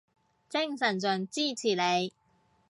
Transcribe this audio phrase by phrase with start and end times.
[0.49, 2.11] 精神上支持你